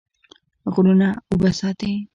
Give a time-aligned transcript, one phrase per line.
[0.73, 1.91] غرونه اوبه ساتي.